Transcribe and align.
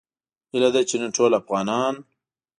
هیله 0.51 0.69
ده 0.75 0.81
چې 0.89 0.95
نن 1.01 1.09
ټول 1.17 1.31
افغانان 1.41 1.95